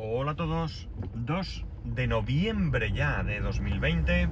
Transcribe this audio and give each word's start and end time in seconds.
Hola 0.00 0.30
a 0.30 0.36
todos, 0.36 0.88
2 1.16 1.66
de 1.82 2.06
noviembre 2.06 2.92
ya 2.92 3.24
de 3.24 3.40
2020, 3.40 4.28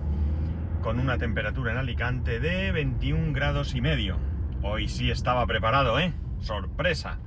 con 0.80 1.00
una 1.00 1.18
temperatura 1.18 1.72
en 1.72 1.78
Alicante 1.78 2.38
de 2.38 2.70
21 2.70 3.32
grados 3.32 3.74
y 3.74 3.80
medio. 3.80 4.16
Hoy 4.62 4.86
sí 4.86 5.10
estaba 5.10 5.44
preparado, 5.44 5.98
¿eh? 5.98 6.12
Sorpresa. 6.38 7.18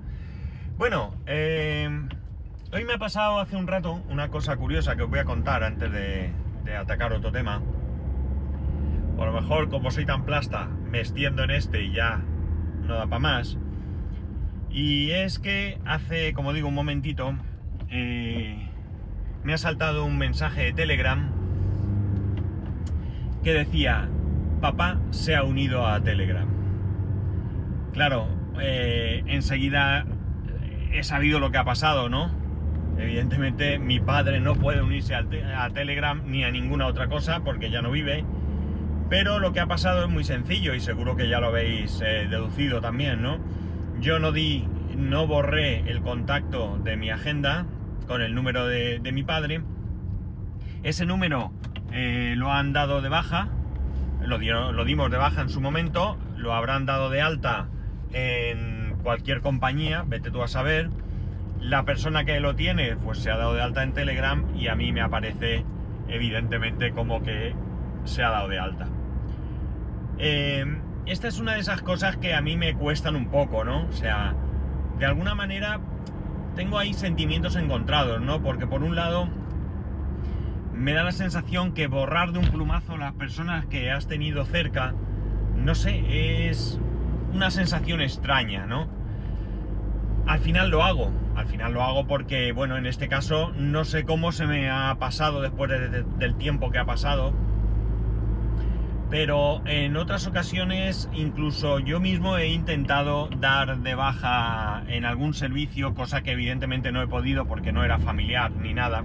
Bueno, 0.78 1.16
eh, 1.26 1.90
hoy 2.72 2.86
me 2.86 2.94
ha 2.94 2.98
pasado 2.98 3.40
hace 3.40 3.58
un 3.58 3.68
rato 3.68 4.02
una 4.08 4.30
cosa 4.30 4.56
curiosa 4.56 4.96
que 4.96 5.04
os 5.04 5.10
voy 5.10 5.20
a 5.20 5.26
contar 5.26 5.66
antes 5.66 5.92
de, 5.92 6.32
de 6.64 6.78
atacar 6.78 7.12
otro 7.12 7.34
tema. 7.34 7.62
A 9.20 9.26
lo 9.26 9.34
mejor, 9.34 9.68
como 9.68 9.92
soy 9.92 10.06
tan 10.06 10.24
plasta, 10.24 10.70
me 10.90 11.02
extiendo 11.02 11.44
en 11.44 11.52
este 11.52 11.84
y 11.84 11.92
ya 11.92 12.24
no 12.84 12.94
da 12.94 13.06
para 13.08 13.20
más. 13.20 13.58
Y 14.70 15.12
es 15.12 15.40
que 15.40 15.78
hace, 15.84 16.32
como 16.32 16.54
digo, 16.54 16.70
un 16.70 16.76
momentito, 16.76 17.36
eh, 17.92 18.70
me 19.44 19.54
ha 19.54 19.58
saltado 19.58 20.06
un 20.06 20.18
mensaje 20.18 20.64
de 20.64 20.74
Telegram 20.74 21.32
que 23.44 23.54
decía, 23.54 24.10
papá 24.62 25.00
se 25.12 25.36
ha 25.36 25.44
unido 25.44 25.88
a 25.88 26.02
Telegram. 26.02 26.48
Claro, 27.94 28.28
eh, 28.62 29.24
enseguida 29.28 30.06
he 30.92 31.04
sabido 31.04 31.40
lo 31.40 31.52
que 31.52 31.58
ha 31.58 31.64
pasado, 31.64 32.10
¿no? 32.10 32.32
Evidentemente 32.98 33.80
mi 33.80 34.00
padre 34.00 34.42
no 34.42 34.56
puede 34.56 34.82
unirse 34.82 35.16
a, 35.16 35.70
Telegram 35.70 36.22
ni 36.26 36.44
a 36.44 36.52
ninguna 36.52 36.86
otra 36.88 37.08
cosa 37.08 37.42
porque 37.42 37.70
ya 37.70 37.82
no 37.82 37.92
vive. 37.92 38.26
Pero 39.10 39.40
lo 39.40 39.54
que 39.54 39.60
ha 39.60 39.68
pasado 39.68 40.04
es 40.04 40.10
muy 40.10 40.24
sencillo 40.24 40.76
y 40.76 40.82
seguro 40.82 41.16
que 41.16 41.30
ya 41.30 41.40
lo 41.40 41.48
habéis 41.48 42.02
eh, 42.02 42.28
deducido 42.30 42.82
también, 42.82 43.22
¿no? 43.22 43.40
Yo 44.02 44.20
no 44.20 44.32
di, 44.32 44.68
no 44.96 45.26
borré 45.26 45.90
el 45.90 46.02
contacto 46.02 46.78
de 46.84 46.98
mi 46.98 47.10
agenda 47.10 47.66
con 48.10 48.24
el 48.24 48.34
número 48.34 48.66
de, 48.66 49.00
mi 49.14 49.22
padre. 49.22 49.62
Ese 50.82 51.06
número 51.06 51.52
eh, 51.92 52.34
lo 52.36 52.52
han 52.52 52.74
dado 52.74 53.04
de 53.04 53.10
baja, 53.10 53.50
lo 54.20 54.40
dimos 54.84 55.12
de 55.12 55.18
baja 55.18 55.42
en 55.42 55.50
su 55.50 55.62
momento, 55.62 56.18
lo 56.36 56.56
habrán 56.56 56.88
dado 56.88 57.12
de 57.12 57.22
alta 57.22 57.68
en 58.12 58.96
cualquier 59.04 59.42
compañía, 59.42 60.04
vete 60.08 60.32
tú 60.32 60.42
a 60.42 60.48
saber. 60.48 60.90
La 61.62 61.86
persona 61.86 62.26
que 62.26 62.40
lo 62.40 62.56
tiene, 62.56 62.96
pues 62.96 63.20
se 63.20 63.30
ha 63.30 63.38
dado 63.38 63.54
de 63.54 63.62
alta 63.62 63.84
en 63.84 63.94
Telegram 63.94 64.44
y 64.56 64.70
a 64.70 64.76
mí 64.76 64.92
me 64.92 65.02
aparece 65.02 65.64
evidentemente 66.08 66.92
como 66.94 67.22
que 67.22 67.54
se 68.06 68.24
ha 68.24 68.32
dado 68.32 68.48
de 68.48 68.58
alta. 68.58 68.88
Eh, 70.18 70.66
esta 71.06 71.28
es 71.28 71.40
una 71.40 71.54
de 71.54 71.60
esas 71.60 71.84
cosas 71.84 72.18
que 72.18 72.34
a 72.34 72.42
mí 72.42 72.58
me 72.58 72.74
cuestan 72.74 73.16
un 73.16 73.30
poco, 73.30 73.64
¿no? 73.64 73.86
O 73.86 73.92
sea, 73.92 74.34
de 74.98 75.06
alguna 75.06 75.36
manera 75.36 75.80
tengo 76.60 76.78
ahí 76.78 76.94
sentimientos 76.94 77.56
encontrados, 77.56 78.20
¿no? 78.20 78.42
Porque 78.42 78.68
por 78.68 78.84
un 78.84 78.94
lado 78.94 79.30
me 80.74 80.92
da 80.92 81.04
la 81.06 81.14
sensación 81.14 81.72
que 81.72 81.88
borrar 81.88 82.34
de 82.34 82.40
un 82.40 82.50
plumazo 82.50 82.98
las 82.98 83.14
personas 83.14 83.66
que 83.68 83.92
has 83.92 84.08
tenido 84.08 84.44
cerca, 84.44 84.94
no 85.56 85.74
sé, 85.74 86.50
es 86.50 86.78
una 87.34 87.50
sensación 87.50 88.02
extraña, 88.02 88.66
¿no? 88.66 88.90
Al 90.28 90.40
final 90.40 90.70
lo 90.70 90.84
hago, 90.84 91.14
al 91.38 91.46
final 91.46 91.72
lo 91.72 91.82
hago 91.82 92.08
porque, 92.08 92.52
bueno, 92.52 92.76
en 92.76 92.88
este 92.88 93.08
caso 93.08 93.54
no 93.56 93.86
sé 93.86 94.04
cómo 94.04 94.34
se 94.34 94.46
me 94.46 94.70
ha 94.70 94.98
pasado 95.00 95.40
después 95.40 95.72
de, 95.72 95.88
de, 95.88 96.04
del 96.18 96.36
tiempo 96.36 96.72
que 96.72 96.80
ha 96.80 96.86
pasado, 96.86 97.34
pero 99.10 99.62
en 99.66 99.98
otras 99.98 100.28
ocasiones 100.28 101.10
incluso 101.14 101.80
yo 101.80 102.00
mismo 102.00 102.38
he 102.38 102.50
intentado 102.50 103.28
dar 103.40 103.80
de 103.80 103.96
baja 103.96 104.84
en 104.88 105.06
algún 105.06 105.34
servicio, 105.34 105.96
cosa 105.96 106.22
que 106.22 106.32
evidentemente 106.32 106.92
no 106.92 107.02
he 107.02 107.08
podido 107.08 107.46
porque 107.46 107.72
no 107.72 107.84
era 107.84 107.98
familiar 107.98 108.52
ni 108.52 108.74
nada. 108.74 109.04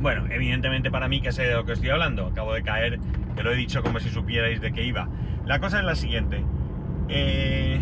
Bueno, 0.00 0.26
evidentemente 0.30 0.90
para 0.90 1.08
mí 1.08 1.20
que 1.20 1.32
sé 1.32 1.42
de 1.42 1.54
lo 1.54 1.64
que 1.64 1.72
estoy 1.72 1.90
hablando, 1.90 2.26
acabo 2.26 2.54
de 2.54 2.62
caer, 2.62 3.00
que 3.34 3.42
lo 3.42 3.52
he 3.52 3.56
dicho 3.56 3.82
como 3.82 3.98
si 3.98 4.08
supierais 4.08 4.60
de 4.60 4.72
qué 4.72 4.84
iba. 4.84 5.08
La 5.46 5.58
cosa 5.58 5.80
es 5.80 5.84
la 5.84 5.96
siguiente. 5.96 6.44
Eh, 7.08 7.80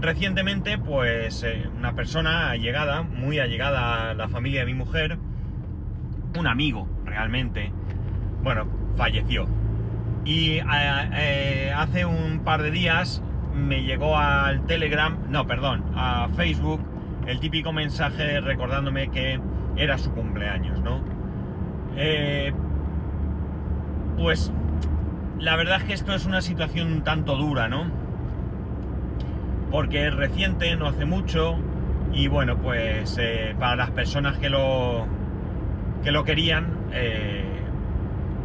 recientemente, 0.00 0.76
pues 0.76 1.44
eh, 1.44 1.68
una 1.78 1.94
persona 1.94 2.50
allegada, 2.50 3.02
muy 3.02 3.38
allegada 3.38 4.10
a 4.10 4.14
la 4.14 4.28
familia 4.28 4.60
de 4.60 4.66
mi 4.66 4.74
mujer, 4.74 5.18
un 6.36 6.46
amigo 6.48 6.88
realmente, 7.04 7.72
bueno, 8.42 8.66
falleció 8.96 9.46
y 10.24 10.52
eh, 10.58 10.64
eh, 11.12 11.72
hace 11.76 12.04
un 12.06 12.40
par 12.40 12.62
de 12.62 12.70
días 12.70 13.22
me 13.54 13.82
llegó 13.82 14.16
al 14.16 14.64
Telegram, 14.66 15.16
no, 15.28 15.46
perdón, 15.46 15.84
a 15.94 16.28
Facebook, 16.34 16.80
el 17.26 17.40
típico 17.40 17.72
mensaje 17.72 18.40
recordándome 18.40 19.10
que 19.10 19.38
era 19.76 19.98
su 19.98 20.12
cumpleaños, 20.12 20.80
¿no? 20.80 21.00
Eh, 21.96 22.52
pues 24.16 24.52
la 25.38 25.56
verdad 25.56 25.78
es 25.78 25.84
que 25.84 25.92
esto 25.92 26.14
es 26.14 26.26
una 26.26 26.40
situación 26.40 26.92
un 26.92 27.04
tanto 27.04 27.36
dura, 27.36 27.68
¿no? 27.68 27.90
Porque 29.70 30.06
es 30.06 30.14
reciente, 30.14 30.74
no 30.76 30.86
hace 30.86 31.04
mucho, 31.04 31.56
y 32.12 32.28
bueno, 32.28 32.56
pues 32.56 33.18
para 33.58 33.76
las 33.76 33.90
personas 33.90 34.38
que 34.38 34.48
lo, 34.48 35.06
que 36.02 36.12
lo 36.12 36.24
querían, 36.24 36.66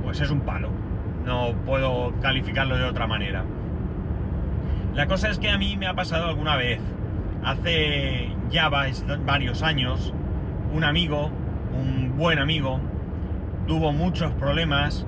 pues 0.03 0.21
es 0.21 0.29
un 0.29 0.41
palo 0.41 0.69
no 1.25 1.53
puedo 1.65 2.13
calificarlo 2.21 2.77
de 2.77 2.85
otra 2.85 3.07
manera. 3.07 3.43
La 4.93 5.07
cosa 5.07 5.29
es 5.29 5.39
que 5.39 5.49
a 5.49 5.57
mí 5.57 5.77
me 5.77 5.87
ha 5.87 5.93
pasado 5.93 6.27
alguna 6.27 6.55
vez, 6.55 6.79
hace 7.43 8.29
ya 8.49 8.69
varios 8.69 9.61
años, 9.61 10.13
un 10.73 10.83
amigo, 10.83 11.31
un 11.73 12.17
buen 12.17 12.39
amigo, 12.39 12.79
tuvo 13.67 13.91
muchos 13.91 14.31
problemas, 14.33 15.05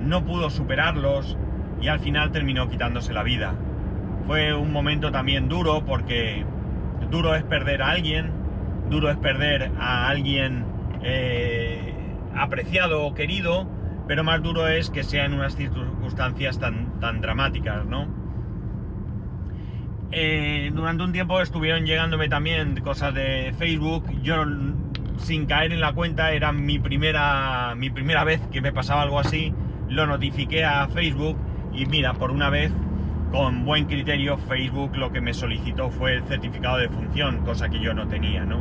no 0.00 0.24
pudo 0.24 0.50
superarlos 0.50 1.36
y 1.80 1.88
al 1.88 2.00
final 2.00 2.32
terminó 2.32 2.68
quitándose 2.68 3.12
la 3.12 3.22
vida. 3.22 3.54
Fue 4.26 4.54
un 4.54 4.72
momento 4.72 5.10
también 5.12 5.48
duro 5.48 5.84
porque 5.84 6.44
duro 7.10 7.34
es 7.34 7.42
perder 7.42 7.82
a 7.82 7.90
alguien, 7.90 8.30
duro 8.88 9.10
es 9.10 9.16
perder 9.16 9.70
a 9.78 10.08
alguien 10.08 10.64
eh, 11.02 11.94
apreciado 12.34 13.04
o 13.04 13.14
querido, 13.14 13.66
pero 14.10 14.24
más 14.24 14.42
duro 14.42 14.66
es 14.66 14.90
que 14.90 15.04
sea 15.04 15.24
en 15.24 15.34
unas 15.34 15.54
circunstancias 15.54 16.58
tan, 16.58 16.98
tan 16.98 17.20
dramáticas, 17.20 17.86
¿no? 17.86 18.08
Eh, 20.10 20.72
durante 20.74 21.04
un 21.04 21.12
tiempo 21.12 21.40
estuvieron 21.40 21.86
llegándome 21.86 22.28
también 22.28 22.80
cosas 22.80 23.14
de 23.14 23.54
Facebook, 23.56 24.04
yo 24.20 24.44
sin 25.18 25.46
caer 25.46 25.72
en 25.72 25.80
la 25.80 25.92
cuenta 25.92 26.32
era 26.32 26.50
mi 26.50 26.80
primera, 26.80 27.76
mi 27.76 27.88
primera 27.88 28.24
vez 28.24 28.40
que 28.50 28.60
me 28.60 28.72
pasaba 28.72 29.02
algo 29.02 29.20
así, 29.20 29.54
lo 29.88 30.08
notifiqué 30.08 30.64
a 30.64 30.88
Facebook 30.88 31.36
y 31.72 31.86
mira, 31.86 32.14
por 32.14 32.32
una 32.32 32.50
vez, 32.50 32.72
con 33.30 33.64
buen 33.64 33.84
criterio, 33.84 34.38
Facebook 34.38 34.96
lo 34.96 35.12
que 35.12 35.20
me 35.20 35.34
solicitó 35.34 35.88
fue 35.88 36.14
el 36.14 36.24
certificado 36.24 36.78
de 36.78 36.88
función, 36.88 37.44
cosa 37.44 37.68
que 37.68 37.78
yo 37.78 37.94
no 37.94 38.08
tenía, 38.08 38.44
¿no? 38.44 38.60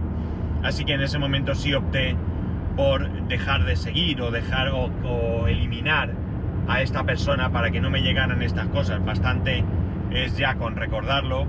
Así 0.62 0.86
que 0.86 0.94
en 0.94 1.02
ese 1.02 1.18
momento 1.18 1.56
sí 1.56 1.74
opté 1.74 2.16
por 2.76 3.10
dejar 3.28 3.66
de 3.66 3.76
seguir 3.76 4.22
o 4.22 4.32
dejar 4.32 4.70
o, 4.70 4.90
o, 5.04 5.48
eliminar 5.48 6.12
a 6.68 6.82
esta 6.82 7.04
persona 7.04 7.52
para 7.52 7.72
que 7.72 7.82
no 7.82 7.90
me 7.90 8.02
llegaran 8.02 8.42
estas 8.42 8.68
cosas. 8.68 9.04
Bastante 9.04 9.64
es 10.12 10.38
ya 10.38 10.56
con 10.56 10.76
recordarlo. 10.76 11.48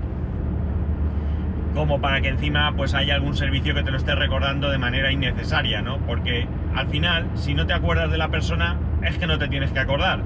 Como 1.73 2.01
para 2.01 2.19
que 2.19 2.27
encima 2.27 2.73
pues 2.75 2.93
haya 2.93 3.15
algún 3.15 3.35
servicio 3.35 3.73
que 3.73 3.83
te 3.83 3.91
lo 3.91 3.97
esté 3.97 4.13
recordando 4.13 4.69
de 4.69 4.77
manera 4.77 5.11
innecesaria, 5.11 5.81
¿no? 5.81 5.99
Porque 5.99 6.47
al 6.75 6.87
final, 6.87 7.27
si 7.35 7.53
no 7.53 7.65
te 7.65 7.73
acuerdas 7.73 8.11
de 8.11 8.17
la 8.17 8.27
persona, 8.27 8.77
es 9.03 9.17
que 9.17 9.25
no 9.25 9.37
te 9.37 9.47
tienes 9.47 9.71
que 9.71 9.79
acordar. 9.79 10.21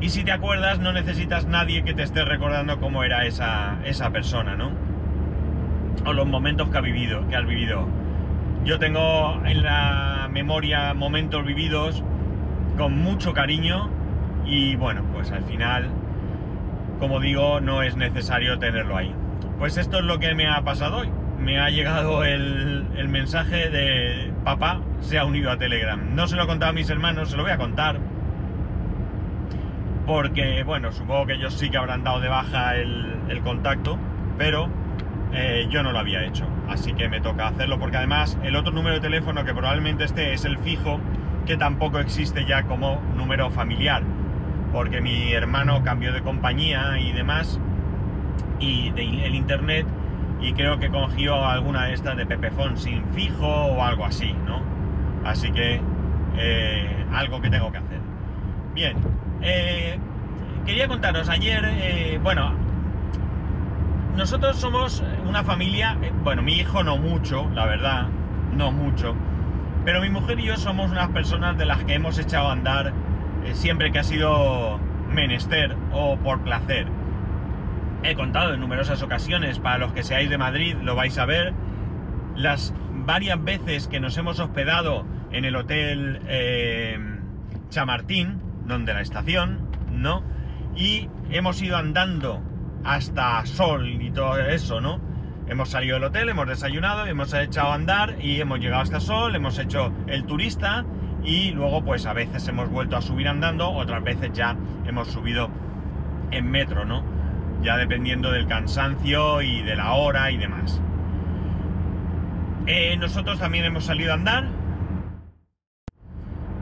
Y 0.00 0.10
si 0.10 0.22
te 0.22 0.30
acuerdas, 0.30 0.78
no 0.78 0.92
necesitas 0.92 1.46
nadie 1.46 1.82
que 1.82 1.92
te 1.92 2.04
esté 2.04 2.24
recordando 2.24 2.78
cómo 2.78 3.02
era 3.02 3.26
esa, 3.26 3.78
esa 3.84 4.10
persona, 4.10 4.54
¿no? 4.54 4.70
O 6.04 6.12
los 6.12 6.26
momentos 6.26 6.68
que 6.70 6.78
ha 6.78 6.80
vivido, 6.80 7.26
que 7.28 7.34
has 7.34 7.46
vivido 7.46 7.88
yo 8.68 8.78
tengo 8.78 9.40
en 9.46 9.62
la 9.62 10.28
memoria 10.30 10.92
momentos 10.92 11.42
vividos 11.42 12.04
con 12.76 12.98
mucho 12.98 13.32
cariño 13.32 13.88
y 14.44 14.76
bueno, 14.76 15.04
pues 15.14 15.32
al 15.32 15.42
final, 15.44 15.88
como 17.00 17.18
digo, 17.18 17.60
no 17.60 17.82
es 17.82 17.96
necesario 17.96 18.58
tenerlo 18.58 18.98
ahí. 18.98 19.14
Pues 19.58 19.78
esto 19.78 20.00
es 20.00 20.04
lo 20.04 20.18
que 20.18 20.34
me 20.34 20.48
ha 20.48 20.60
pasado 20.64 20.98
hoy. 20.98 21.08
Me 21.40 21.58
ha 21.58 21.70
llegado 21.70 22.24
el, 22.24 23.08
mensaje 23.08 23.70
de 23.70 24.34
papá 24.44 24.82
se 25.00 25.18
ha 25.18 25.24
unido 25.24 25.50
a 25.50 25.56
Telegram. 25.56 26.14
No 26.14 26.26
se 26.26 26.36
lo 26.36 26.42
he 26.42 26.46
contado 26.46 26.68
a 26.68 26.74
mis 26.74 26.90
hermanos, 26.90 27.30
se 27.30 27.38
lo 27.38 27.44
voy 27.44 27.52
a 27.52 27.56
contar. 27.56 27.98
Porque, 30.06 30.62
bueno, 30.62 30.92
supongo 30.92 31.24
que 31.24 31.32
ellos 31.34 31.54
sí 31.54 31.70
que 31.70 31.78
habrán 31.78 32.04
dado 32.04 32.20
de 32.20 32.28
baja 32.28 32.76
el, 32.76 33.14
el 33.30 33.40
contacto, 33.40 33.98
pero 34.36 34.68
eh, 35.32 35.68
yo 35.70 35.82
no 35.82 35.90
lo 35.90 36.00
había 36.00 36.22
hecho. 36.26 36.44
Así 36.68 36.92
que 36.92 37.08
me 37.08 37.20
toca 37.20 37.48
hacerlo 37.48 37.78
porque 37.78 37.96
además 37.96 38.38
el 38.42 38.56
otro 38.56 38.72
número 38.72 38.96
de 38.96 39.00
teléfono 39.00 39.44
que 39.44 39.54
probablemente 39.54 40.04
esté 40.04 40.34
es 40.34 40.44
el 40.44 40.58
fijo, 40.58 41.00
que 41.46 41.56
tampoco 41.56 41.98
existe 41.98 42.44
ya 42.44 42.64
como 42.64 43.00
número 43.16 43.50
familiar. 43.50 44.02
Porque 44.72 45.00
mi 45.00 45.32
hermano 45.32 45.82
cambió 45.82 46.12
de 46.12 46.22
compañía 46.22 46.98
y 46.98 47.12
demás. 47.12 47.58
Y 48.60 48.92
el 48.96 49.34
internet 49.34 49.86
y 50.40 50.52
creo 50.52 50.78
que 50.78 50.88
cogió 50.88 51.46
alguna 51.46 51.86
de 51.86 51.94
estas 51.94 52.16
de 52.16 52.26
Pepefon 52.26 52.76
sin 52.76 53.04
fijo 53.12 53.46
o 53.46 53.82
algo 53.82 54.04
así, 54.04 54.34
¿no? 54.46 54.62
Así 55.24 55.50
que 55.50 55.80
eh, 56.36 57.06
algo 57.12 57.40
que 57.40 57.50
tengo 57.50 57.72
que 57.72 57.78
hacer. 57.78 57.98
Bien, 58.74 58.96
eh, 59.42 59.98
quería 60.64 60.86
contaros 60.86 61.28
ayer, 61.28 61.64
eh, 61.64 62.20
bueno, 62.22 62.52
nosotros 64.18 64.56
somos 64.56 65.00
una 65.28 65.44
familia, 65.44 65.96
bueno, 66.24 66.42
mi 66.42 66.54
hijo 66.54 66.82
no 66.82 66.98
mucho, 66.98 67.48
la 67.54 67.66
verdad, 67.66 68.08
no 68.52 68.72
mucho, 68.72 69.14
pero 69.84 70.00
mi 70.00 70.10
mujer 70.10 70.40
y 70.40 70.46
yo 70.46 70.56
somos 70.56 70.90
unas 70.90 71.10
personas 71.10 71.56
de 71.56 71.64
las 71.64 71.84
que 71.84 71.94
hemos 71.94 72.18
echado 72.18 72.48
a 72.48 72.52
andar 72.52 72.92
siempre 73.52 73.92
que 73.92 74.00
ha 74.00 74.02
sido 74.02 74.80
menester 75.08 75.76
o 75.92 76.16
por 76.16 76.40
placer. 76.40 76.88
He 78.02 78.16
contado 78.16 78.54
en 78.54 78.60
numerosas 78.60 79.02
ocasiones, 79.02 79.60
para 79.60 79.78
los 79.78 79.92
que 79.92 80.02
seáis 80.02 80.28
de 80.28 80.36
Madrid 80.36 80.74
lo 80.82 80.96
vais 80.96 81.16
a 81.16 81.24
ver, 81.24 81.54
las 82.34 82.74
varias 83.06 83.42
veces 83.44 83.86
que 83.86 84.00
nos 84.00 84.18
hemos 84.18 84.40
hospedado 84.40 85.06
en 85.30 85.44
el 85.44 85.54
hotel 85.54 86.20
eh, 86.26 86.98
Chamartín, 87.70 88.40
donde 88.66 88.94
la 88.94 89.00
estación, 89.00 89.60
¿no? 89.92 90.24
Y 90.74 91.08
hemos 91.30 91.62
ido 91.62 91.76
andando 91.76 92.42
hasta 92.84 93.44
Sol 93.46 93.88
y 93.88 94.10
todo 94.10 94.38
eso, 94.38 94.80
¿no? 94.80 95.00
Hemos 95.48 95.70
salido 95.70 95.94
del 95.94 96.04
hotel, 96.04 96.28
hemos 96.28 96.46
desayunado, 96.46 97.06
hemos 97.06 97.32
echado 97.32 97.72
a 97.72 97.74
andar 97.74 98.16
y 98.20 98.40
hemos 98.40 98.60
llegado 98.60 98.82
hasta 98.82 99.00
Sol, 99.00 99.34
hemos 99.34 99.58
hecho 99.58 99.92
el 100.06 100.24
turista 100.24 100.84
y 101.24 101.50
luego 101.52 101.82
pues 101.82 102.06
a 102.06 102.12
veces 102.12 102.46
hemos 102.48 102.68
vuelto 102.70 102.96
a 102.96 103.02
subir 103.02 103.28
andando, 103.28 103.70
otras 103.70 104.02
veces 104.02 104.30
ya 104.32 104.56
hemos 104.86 105.08
subido 105.08 105.50
en 106.30 106.50
metro, 106.50 106.84
¿no? 106.84 107.02
Ya 107.62 107.76
dependiendo 107.76 108.30
del 108.30 108.46
cansancio 108.46 109.42
y 109.42 109.62
de 109.62 109.74
la 109.76 109.92
hora 109.92 110.30
y 110.30 110.36
demás. 110.36 110.80
Eh, 112.66 112.96
nosotros 112.98 113.38
también 113.38 113.64
hemos 113.64 113.84
salido 113.84 114.12
a 114.12 114.14
andar. 114.14 114.44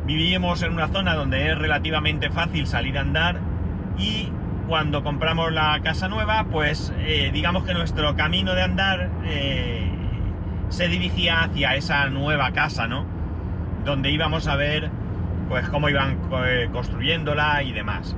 Vivimos 0.07 0.62
en 0.62 0.73
una 0.73 0.87
zona 0.87 1.17
donde 1.17 1.51
es 1.51 1.59
relativamente 1.59 2.31
fácil 2.31 2.69
salir 2.69 2.97
a 2.97 3.01
andar 3.01 3.41
y 3.99 4.29
cuando 4.67 5.03
compramos 5.03 5.53
la 5.53 5.81
casa 5.83 6.09
nueva, 6.09 6.47
pues 6.51 6.93
eh, 6.99 7.31
digamos 7.33 7.65
que 7.65 7.75
nuestro 7.75 8.17
camino 8.17 8.55
de 8.55 8.63
andar 8.63 9.11
eh, 9.25 9.89
se 10.69 10.89
dirigía 10.89 11.43
hacia 11.43 11.75
esa 11.77 12.09
nueva 12.11 12.51
casa, 12.53 12.87
¿no? 12.87 13.17
donde 13.87 14.11
íbamos 14.11 14.49
a 14.49 14.57
ver 14.57 14.91
pues 15.49 15.69
cómo 15.69 15.89
iban 15.89 16.19
eh, 16.45 16.69
construyéndola 16.73 17.63
y 17.63 17.73
demás. 17.73 18.17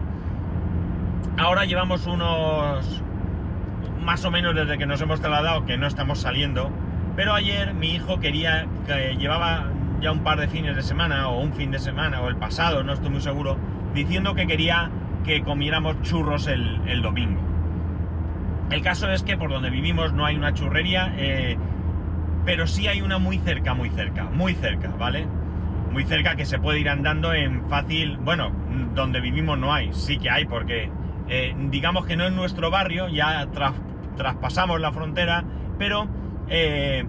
Ahora 1.37 1.67
llevamos 1.67 2.06
unos 2.06 3.03
más 4.03 4.25
o 4.25 4.31
menos 4.31 4.55
desde 4.55 4.79
que 4.79 4.87
nos 4.87 5.01
hemos 5.03 5.21
trasladado 5.21 5.67
que 5.67 5.77
no 5.77 5.87
estamos 5.87 6.21
saliendo, 6.21 6.71
pero 7.15 7.35
ayer 7.35 7.75
mi 7.75 7.94
hijo 7.94 8.19
quería 8.19 8.67
que 8.87 9.17
llevaba 9.17 9.67
ya 10.01 10.11
un 10.11 10.21
par 10.21 10.41
de 10.41 10.49
fines 10.49 10.75
de 10.75 10.83
semana 10.83 11.29
o 11.29 11.41
un 11.41 11.53
fin 11.53 11.71
de 11.71 11.79
semana 11.79 12.23
o 12.23 12.29
el 12.29 12.37
pasado, 12.37 12.83
no 12.83 12.94
estoy 12.94 13.11
muy 13.11 13.21
seguro, 13.21 13.59
diciendo 13.94 14.35
que 14.35 14.47
quería 14.47 14.91
que 15.29 15.43
comiéramos 15.43 16.01
churros 16.01 16.47
el, 16.47 17.03
domingo. 17.03 17.39
El 18.71 18.81
caso 18.81 19.11
es 19.11 19.23
que 19.23 19.37
por 19.37 19.51
donde 19.51 19.69
vivimos 19.69 20.15
no 20.15 20.25
hay 20.25 20.37
una 20.37 20.55
churrería, 20.55 21.13
eh, 21.19 21.59
pero 22.47 22.67
sí 22.67 22.89
hay 22.89 23.03
una 23.03 23.19
muy 23.19 23.37
cerca, 23.37 23.75
muy 23.75 23.91
cerca, 23.91 24.25
muy 24.25 24.55
cerca, 24.55 24.89
¿vale? 24.99 25.27
muy 25.93 26.05
cerca 26.05 26.35
que 26.35 26.47
se 26.47 26.59
puede 26.59 26.81
ir 26.81 26.89
andando 26.89 27.35
en 27.35 27.69
fácil, 27.69 28.17
bueno, 28.19 28.53
donde 28.95 29.21
vivimos 29.21 29.59
no 29.59 29.73
hay, 29.73 29.93
sí 29.93 30.19
que 30.19 30.31
hay, 30.31 30.47
porque 30.47 30.91
eh, 31.29 31.55
digamos 31.71 32.07
que 32.07 32.17
no 32.17 32.25
es 32.25 32.33
nuestro 32.33 32.71
barrio, 32.71 33.09
ya 33.09 33.49
traspasamos 34.17 34.81
la 34.81 34.93
frontera, 34.93 35.45
pero 35.79 36.09
eh, 36.49 37.05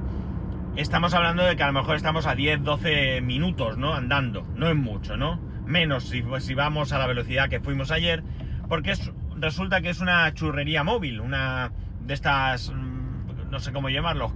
estamos 0.76 1.14
hablando 1.14 1.44
de 1.44 1.56
que 1.56 1.64
a 1.64 1.68
lo 1.68 1.74
mejor 1.74 1.96
estamos 1.96 2.28
a 2.28 2.36
10, 2.36 2.64
12 2.64 3.22
minutos, 3.22 3.78
¿no? 3.78 3.94
Andando, 3.94 4.46
no 4.56 4.68
es 4.68 4.76
mucho, 4.76 5.16
¿no? 5.16 5.40
Menos 5.70 6.06
si, 6.06 6.54
vamos 6.56 6.92
a 6.94 6.98
la 6.98 7.06
velocidad 7.06 7.48
que 7.48 7.60
fuimos 7.60 7.92
ayer, 7.92 8.24
porque 8.68 8.96
resulta 9.38 9.82
que 9.82 9.92
es 9.92 10.00
una 10.00 10.34
churrería 10.34 10.84
móvil, 10.84 11.22
una 11.22 11.72
de 12.02 12.16
estas, 12.16 12.72
mm, 12.72 13.52
no 13.52 13.60
sé 13.60 13.72
cómo 13.72 13.90
llamarlo, 13.90 14.34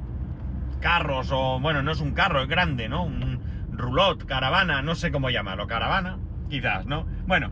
carros 0.80 1.32
o, 1.32 1.60
bueno, 1.60 1.82
no 1.82 1.92
es 1.92 2.02
un 2.02 2.14
carro, 2.14 2.44
es 2.44 2.48
grande, 2.48 2.88
¿no? 2.88 3.10
roulotte, 3.72 4.26
caravana, 4.26 4.84
no 4.84 4.94
sé 4.94 5.12
cómo 5.12 5.32
llamarlo, 5.32 5.66
caravana, 5.66 6.20
quizás, 6.52 6.86
¿no? 6.86 7.08
Bueno, 7.26 7.52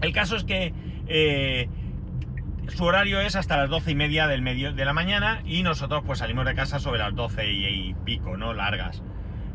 el 0.00 0.14
caso 0.14 0.36
es 0.36 0.44
que 0.44 0.72
eh, 1.06 1.68
su 2.68 2.84
horario 2.84 3.20
es 3.20 3.36
hasta 3.36 3.58
las 3.58 3.68
doce 3.68 3.90
y 3.90 3.94
media 3.94 4.26
del 4.26 4.40
medio 4.40 4.72
de 4.72 4.84
la 4.86 4.94
mañana 4.94 5.42
y 5.44 5.62
nosotros 5.62 6.02
pues 6.06 6.20
salimos 6.20 6.46
de 6.46 6.54
casa 6.54 6.78
sobre 6.78 7.00
las 7.00 7.14
doce 7.14 7.52
y, 7.52 7.94
pico, 8.04 8.38
¿no? 8.38 8.54
Largas. 8.54 9.02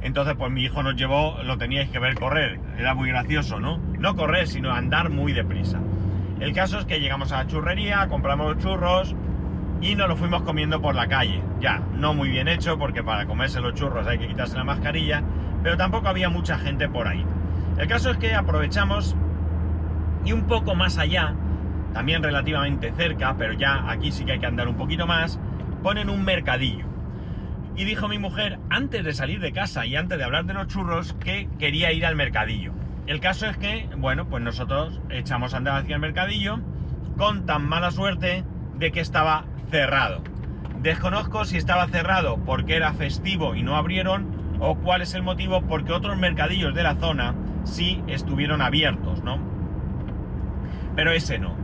Entonces 0.01 0.35
pues 0.37 0.51
mi 0.51 0.63
hijo 0.63 0.81
nos 0.83 0.95
llevó, 0.95 1.37
lo 1.43 1.57
teníais 1.57 1.89
que 1.89 1.99
ver 1.99 2.15
correr, 2.15 2.59
era 2.77 2.93
muy 2.93 3.09
gracioso, 3.09 3.59
¿no? 3.59 3.77
No 3.77 4.15
correr, 4.15 4.47
sino 4.47 4.71
andar 4.71 5.09
muy 5.09 5.33
deprisa. 5.33 5.79
El 6.39 6.53
caso 6.53 6.79
es 6.79 6.85
que 6.85 6.99
llegamos 6.99 7.31
a 7.31 7.39
la 7.39 7.47
churrería, 7.47 8.07
compramos 8.07 8.57
churros, 8.59 9.15
y 9.81 9.95
nos 9.95 10.09
lo 10.09 10.15
fuimos 10.15 10.43
comiendo 10.43 10.81
por 10.81 10.95
la 10.95 11.07
calle. 11.07 11.41
Ya, 11.59 11.81
no 11.95 12.13
muy 12.13 12.29
bien 12.29 12.47
hecho 12.47 12.77
porque 12.77 13.03
para 13.03 13.25
comerse 13.25 13.59
los 13.59 13.73
churros 13.73 14.07
hay 14.07 14.17
que 14.17 14.27
quitarse 14.27 14.57
la 14.57 14.63
mascarilla, 14.63 15.23
pero 15.63 15.77
tampoco 15.77 16.07
había 16.07 16.29
mucha 16.29 16.57
gente 16.57 16.89
por 16.89 17.07
ahí. 17.07 17.25
El 17.77 17.87
caso 17.87 18.11
es 18.11 18.17
que 18.17 18.35
aprovechamos 18.35 19.15
y 20.25 20.33
un 20.33 20.43
poco 20.43 20.75
más 20.75 20.97
allá, 20.97 21.33
también 21.93 22.21
relativamente 22.21 22.91
cerca, 22.91 23.35
pero 23.37 23.53
ya 23.53 23.89
aquí 23.89 24.11
sí 24.11 24.25
que 24.25 24.33
hay 24.33 24.39
que 24.39 24.45
andar 24.45 24.67
un 24.67 24.75
poquito 24.75 25.07
más, 25.07 25.39
ponen 25.81 26.09
un 26.09 26.23
mercadillo. 26.23 26.85
Y 27.79 27.85
dijo 27.85 28.09
mi 28.09 28.19
mujer, 28.19 28.59
antes 28.69 29.05
de 29.05 29.13
salir 29.13 29.39
de 29.39 29.53
casa 29.53 29.85
y 29.85 29.95
antes 29.95 30.17
de 30.17 30.25
hablar 30.25 30.43
de 30.43 30.53
los 30.53 30.67
churros, 30.67 31.13
que 31.13 31.47
quería 31.59 31.93
ir 31.93 32.05
al 32.05 32.17
mercadillo. 32.17 32.73
El 33.07 33.21
caso 33.21 33.45
es 33.45 33.55
que, 33.55 33.87
bueno, 33.95 34.27
pues 34.27 34.43
nosotros 34.43 34.99
echamos 35.09 35.53
a 35.53 35.57
andar 35.57 35.77
hacia 35.77 35.95
el 35.95 36.01
mercadillo 36.01 36.59
con 37.15 37.45
tan 37.45 37.65
mala 37.69 37.91
suerte 37.91 38.43
de 38.75 38.91
que 38.91 38.99
estaba 38.99 39.45
cerrado. 39.71 40.21
Desconozco 40.81 41.45
si 41.45 41.55
estaba 41.55 41.87
cerrado 41.87 42.43
porque 42.43 42.75
era 42.75 42.91
festivo 42.91 43.55
y 43.55 43.63
no 43.63 43.77
abrieron 43.77 44.57
o 44.59 44.75
cuál 44.75 45.01
es 45.01 45.13
el 45.13 45.23
motivo 45.23 45.61
porque 45.61 45.93
otros 45.93 46.17
mercadillos 46.17 46.75
de 46.75 46.83
la 46.83 46.95
zona 46.95 47.33
sí 47.63 48.03
estuvieron 48.07 48.61
abiertos, 48.61 49.23
¿no? 49.23 49.39
Pero 50.97 51.13
ese 51.13 51.39
no. 51.39 51.55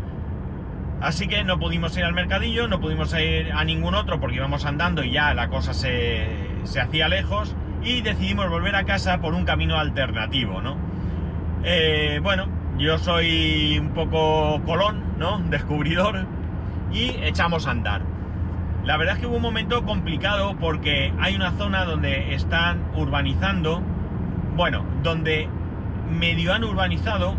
Así 1.05 1.27
que 1.27 1.43
no 1.43 1.59
pudimos 1.59 1.95
ir 1.97 2.03
al 2.03 2.13
mercadillo, 2.13 2.67
no 2.67 2.79
pudimos 2.79 3.13
ir 3.13 3.51
a 3.53 3.63
ningún 3.63 3.93
otro 3.93 4.19
porque 4.19 4.37
íbamos 4.37 4.65
andando 4.65 5.03
y 5.03 5.11
ya 5.11 5.35
la 5.35 5.49
cosa 5.49 5.75
se, 5.75 6.25
se 6.63 6.81
hacía 6.81 7.07
lejos 7.07 7.55
y 7.83 8.01
decidimos 8.01 8.49
volver 8.49 8.75
a 8.75 8.85
casa 8.85 9.19
por 9.21 9.35
un 9.35 9.45
camino 9.45 9.77
alternativo, 9.77 10.63
¿no? 10.63 10.77
Eh, 11.63 12.19
bueno, 12.23 12.47
yo 12.79 12.97
soy 12.97 13.77
un 13.77 13.89
poco 13.89 14.59
colón, 14.65 15.03
¿no? 15.19 15.37
Descubridor 15.51 16.25
y 16.91 17.09
echamos 17.21 17.67
a 17.67 17.71
andar. 17.71 18.01
La 18.83 18.97
verdad 18.97 19.13
es 19.13 19.21
que 19.21 19.27
hubo 19.27 19.35
un 19.35 19.43
momento 19.43 19.85
complicado 19.85 20.55
porque 20.59 21.13
hay 21.19 21.35
una 21.35 21.51
zona 21.51 21.85
donde 21.85 22.33
están 22.33 22.83
urbanizando, 22.95 23.79
bueno, 24.55 24.83
donde 25.03 25.49
medio 26.09 26.51
han 26.51 26.63
urbanizado 26.63 27.35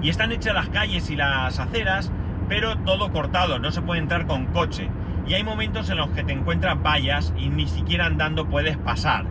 y 0.00 0.10
están 0.10 0.30
hechas 0.30 0.54
las 0.54 0.68
calles 0.68 1.10
y 1.10 1.16
las 1.16 1.58
aceras, 1.58 2.12
pero 2.50 2.76
todo 2.78 3.12
cortado, 3.12 3.60
no 3.60 3.70
se 3.70 3.80
puede 3.80 4.00
entrar 4.00 4.26
con 4.26 4.46
coche. 4.46 4.88
Y 5.24 5.34
hay 5.34 5.44
momentos 5.44 5.88
en 5.88 5.98
los 5.98 6.10
que 6.10 6.24
te 6.24 6.32
encuentras 6.32 6.82
vallas 6.82 7.32
y 7.38 7.48
ni 7.48 7.68
siquiera 7.68 8.06
andando 8.06 8.48
puedes 8.48 8.76
pasar. 8.76 9.24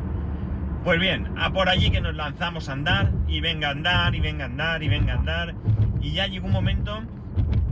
Pues 0.86 1.02
bien, 1.02 1.28
a 1.38 1.52
por 1.52 1.68
allí 1.68 1.92
que 1.92 2.00
nos 2.00 2.16
lanzamos 2.16 2.70
a 2.70 2.72
andar, 2.72 3.12
y 3.28 3.42
venga 3.42 3.68
a 3.68 3.72
andar, 3.72 4.16
y 4.16 4.22
venga 4.22 4.46
a 4.46 4.48
andar, 4.48 4.84
y 4.84 4.88
venga 4.88 5.14
a 5.14 5.18
andar. 5.18 5.56
Y 6.00 6.14
ya 6.14 6.28
llegó 6.28 6.48
un 6.48 6.54
momento 6.54 7.04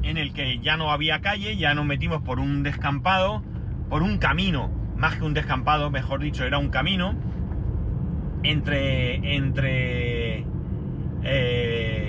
en 0.03 0.17
el 0.17 0.33
que 0.33 0.59
ya 0.59 0.75
no 0.75 0.91
había 0.91 1.21
calle, 1.21 1.55
ya 1.55 1.73
nos 1.73 1.85
metimos 1.85 2.21
por 2.23 2.41
un 2.41 2.63
descampado, 2.63 3.41
por 3.87 4.03
un 4.03 4.17
camino, 4.17 4.69
más 4.97 5.15
que 5.15 5.23
un 5.23 5.33
descampado, 5.33 5.89
mejor 5.89 6.19
dicho, 6.19 6.43
era 6.43 6.57
un 6.57 6.67
camino 6.67 7.15
entre, 8.43 9.35
entre 9.37 10.45
eh, 11.23 12.06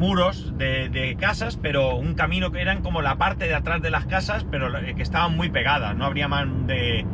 muros 0.00 0.58
de, 0.58 1.16
casas, 1.20 1.56
pero 1.56 1.94
un 1.94 2.14
camino 2.14 2.50
que 2.50 2.60
eran 2.60 2.82
como 2.82 3.02
la 3.02 3.16
parte 3.16 3.46
de 3.46 3.54
atrás 3.54 3.80
de 3.80 3.90
las 3.90 4.06
casas, 4.06 4.44
pero 4.50 4.72
que 4.72 5.02
estaban 5.02 5.36
muy 5.36 5.50
pegadas, 5.50 5.94
no 5.96 6.04
habría 6.04 6.26
más 6.26 6.48
de, 6.66 7.04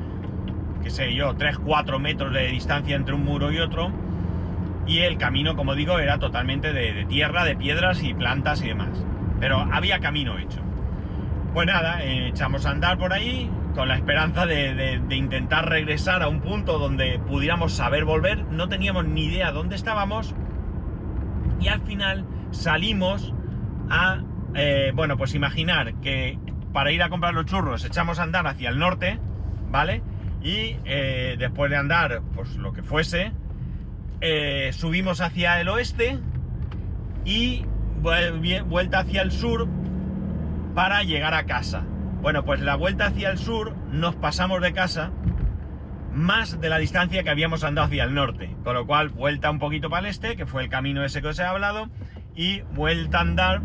qué 0.82 0.90
sé 0.90 1.14
yo, 1.14 1.34
3-4 1.34 1.98
metros 1.98 2.32
de 2.32 2.46
distancia 2.48 2.96
entre 2.96 3.14
un 3.14 3.24
muro 3.24 3.52
y 3.52 3.58
otro. 3.58 3.92
Y 4.86 5.00
el 5.00 5.18
camino, 5.18 5.56
como 5.56 5.74
digo, 5.74 5.98
era 5.98 6.18
totalmente 6.18 6.72
de 6.72 7.04
tierra, 7.06 7.44
de 7.44 7.56
piedras 7.56 8.02
y 8.02 8.14
plantas 8.14 8.62
y 8.62 8.68
demás 8.68 9.04
pero 9.40 9.58
había 9.72 10.00
camino 10.00 10.38
hecho. 10.38 10.60
Pues 11.54 11.66
nada, 11.66 12.02
eh, 12.02 12.28
echamos 12.28 12.66
a 12.66 12.70
andar 12.70 12.98
por 12.98 13.12
ahí 13.12 13.50
con 13.74 13.88
la 13.88 13.96
esperanza 13.96 14.46
de, 14.46 15.00
intentar 15.10 15.68
regresar 15.68 16.22
a 16.22 16.28
un 16.28 16.40
punto 16.40 16.78
donde 16.78 17.18
pudiéramos 17.18 17.72
saber 17.72 18.04
volver. 18.04 18.44
No 18.50 18.68
teníamos 18.68 19.06
ni 19.06 19.24
idea 19.24 19.52
dónde 19.52 19.76
estábamos 19.76 20.34
y 21.60 21.68
al 21.68 21.80
final 21.82 22.24
salimos 22.50 23.34
a, 23.90 24.22
eh, 24.54 24.92
bueno, 24.94 25.16
pues 25.16 25.34
imaginar 25.34 25.94
que 26.00 26.38
para 26.72 26.92
ir 26.92 27.02
a 27.02 27.08
comprar 27.08 27.34
los 27.34 27.46
churros 27.46 27.84
echamos 27.84 28.18
a 28.18 28.22
andar 28.22 28.46
hacia 28.46 28.68
el 28.68 28.78
norte, 28.78 29.18
¿vale? 29.70 30.02
Y 30.42 30.76
eh, 30.84 31.36
después 31.38 31.70
de 31.70 31.76
andar, 31.76 32.22
pues 32.34 32.56
lo 32.56 32.72
que 32.72 32.82
fuese, 32.82 33.32
eh, 34.20 34.70
subimos 34.72 35.20
hacia 35.20 35.60
el 35.60 35.68
oeste 35.68 36.18
y 37.24 37.64
vuelta 38.66 39.00
hacia 39.00 39.22
el 39.22 39.32
sur 39.32 39.68
para 40.74 41.02
llegar 41.02 41.34
a 41.34 41.46
casa. 41.46 41.84
Bueno, 42.20 42.44
pues 42.44 42.60
la 42.60 42.76
vuelta 42.76 43.06
hacia 43.06 43.30
el 43.30 43.38
sur 43.38 43.74
nos 43.90 44.14
pasamos 44.14 44.60
de 44.60 44.72
casa 44.72 45.10
más 46.12 46.60
de 46.60 46.68
la 46.68 46.78
distancia 46.78 47.22
que 47.22 47.30
habíamos 47.30 47.62
andado 47.62 47.86
hacia 47.86 48.04
el 48.04 48.14
norte. 48.14 48.54
Con 48.64 48.74
lo 48.74 48.86
cual, 48.86 49.10
vuelta 49.10 49.50
un 49.50 49.58
poquito 49.58 49.90
para 49.90 50.00
el 50.00 50.06
este, 50.06 50.36
que 50.36 50.46
fue 50.46 50.62
el 50.62 50.68
camino 50.68 51.04
ese 51.04 51.20
que 51.20 51.28
os 51.28 51.38
he 51.38 51.44
hablado, 51.44 51.88
y 52.36 52.60
vuelta 52.74 53.18
a 53.18 53.22
andar 53.22 53.62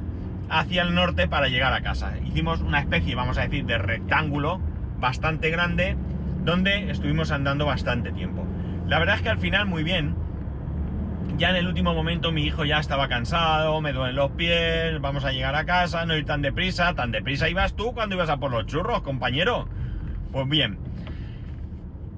hacia 0.49 0.81
el 0.83 0.95
norte 0.95 1.27
para 1.27 1.49
llegar 1.49 1.73
a 1.73 1.81
casa. 1.81 2.13
Hicimos 2.25 2.61
una 2.61 2.79
especie, 2.79 3.15
vamos 3.15 3.37
a 3.37 3.41
decir, 3.41 3.65
de 3.65 3.77
rectángulo 3.77 4.59
bastante 4.99 5.49
grande, 5.49 5.95
donde 6.43 6.89
estuvimos 6.89 7.31
andando 7.31 7.65
bastante 7.65 8.11
tiempo. 8.11 8.45
La 8.87 8.99
verdad 8.99 9.15
es 9.15 9.21
que 9.21 9.29
al 9.29 9.39
final 9.39 9.67
muy 9.67 9.83
bien. 9.83 10.15
Ya 11.37 11.49
en 11.49 11.55
el 11.55 11.67
último 11.67 11.93
momento 11.93 12.31
mi 12.31 12.43
hijo 12.43 12.65
ya 12.65 12.79
estaba 12.79 13.07
cansado, 13.07 13.79
me 13.81 13.93
duelen 13.93 14.15
los 14.15 14.31
pies, 14.31 14.99
vamos 14.99 15.25
a 15.25 15.31
llegar 15.31 15.55
a 15.55 15.65
casa, 15.65 16.05
no 16.05 16.15
ir 16.15 16.25
tan 16.25 16.41
deprisa, 16.41 16.93
tan 16.93 17.11
deprisa 17.11 17.49
ibas 17.49 17.75
tú 17.75 17.93
cuando 17.93 18.15
ibas 18.15 18.29
a 18.29 18.37
por 18.37 18.51
los 18.51 18.65
churros, 18.65 19.01
compañero. 19.01 19.67
Pues 20.31 20.47
bien, 20.47 20.77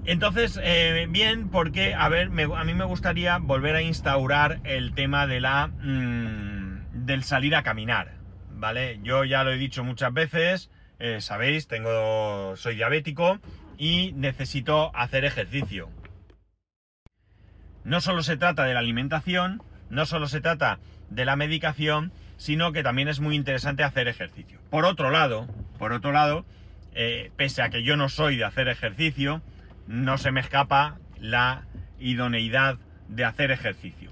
entonces, 0.05 0.59
eh, 0.61 1.07
bien, 1.09 1.49
porque, 1.49 1.93
a 1.93 2.09
ver, 2.09 2.27
a 2.27 2.63
mí 2.63 2.73
me 2.73 2.85
gustaría 2.85 3.37
volver 3.37 3.75
a 3.75 3.81
instaurar 3.81 4.59
el 4.63 4.93
tema 4.93 5.27
de 5.27 5.39
la. 5.39 5.67
Mm, 5.67 7.05
del 7.05 7.23
salir 7.23 7.55
a 7.55 7.63
caminar, 7.63 8.13
¿vale? 8.51 8.99
Yo 9.03 9.23
ya 9.23 9.43
lo 9.43 9.51
he 9.51 9.57
dicho 9.57 9.83
muchas 9.83 10.13
veces, 10.13 10.69
eh, 10.99 11.21
sabéis, 11.21 11.67
tengo. 11.67 12.55
soy 12.55 12.75
diabético 12.75 13.39
y 13.77 14.13
necesito 14.13 14.95
hacer 14.95 15.25
ejercicio. 15.25 15.89
No 17.83 17.99
solo 17.99 18.23
se 18.23 18.37
trata 18.37 18.63
de 18.63 18.73
la 18.73 18.79
alimentación, 18.79 19.61
no 19.89 20.05
solo 20.05 20.27
se 20.27 20.41
trata 20.41 20.79
de 21.09 21.25
la 21.25 21.35
medicación, 21.35 22.13
sino 22.37 22.71
que 22.71 22.83
también 22.83 23.07
es 23.07 23.19
muy 23.19 23.35
interesante 23.35 23.83
hacer 23.83 24.07
ejercicio. 24.07 24.59
Por 24.69 24.85
otro 24.85 25.09
lado, 25.11 25.47
por 25.77 25.93
otro 25.93 26.11
lado, 26.11 26.45
eh, 26.93 27.31
pese 27.35 27.61
a 27.61 27.69
que 27.69 27.83
yo 27.83 27.97
no 27.97 28.09
soy 28.09 28.37
de 28.37 28.45
hacer 28.45 28.67
ejercicio, 28.67 29.41
no 29.87 30.17
se 30.17 30.31
me 30.31 30.39
escapa 30.39 30.97
la 31.19 31.63
idoneidad 31.99 32.77
de 33.07 33.25
hacer 33.25 33.51
ejercicio. 33.51 34.11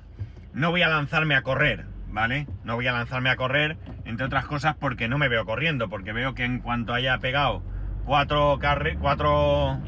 No 0.53 0.69
voy 0.71 0.81
a 0.81 0.89
lanzarme 0.89 1.35
a 1.35 1.43
correr, 1.43 1.85
¿vale? 2.09 2.47
No 2.63 2.75
voy 2.75 2.87
a 2.87 2.93
lanzarme 2.93 3.29
a 3.29 3.35
correr, 3.35 3.77
entre 4.05 4.25
otras 4.25 4.45
cosas 4.45 4.75
porque 4.75 5.07
no 5.07 5.17
me 5.17 5.29
veo 5.29 5.45
corriendo, 5.45 5.89
porque 5.89 6.13
veo 6.13 6.33
que 6.33 6.43
en 6.43 6.59
cuanto 6.59 6.93
haya 6.93 7.17
pegado 7.19 7.63
cuatro, 8.05 8.59
cuatro, 8.99 9.79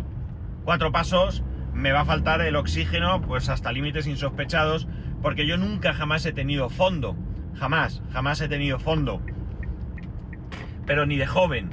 cuatro 0.64 0.92
pasos, 0.92 1.44
me 1.74 1.92
va 1.92 2.02
a 2.02 2.06
faltar 2.06 2.42
el 2.42 2.56
oxígeno, 2.56 3.22
pues 3.22 3.50
hasta 3.50 3.72
límites 3.72 4.08
insospechados, 4.08 4.88
porque 5.22 5.48
yo 5.48 5.58
nunca 5.58 5.94
jamás 5.94 6.26
he 6.26 6.34
tenido 6.34 6.70
fondo, 6.70 7.18
jamás, 7.56 8.02
jamás 8.12 8.40
he 8.42 8.48
tenido 8.48 8.80
fondo. 8.80 9.22
Pero 10.86 11.06
ni 11.06 11.18
de 11.18 11.28
joven, 11.28 11.70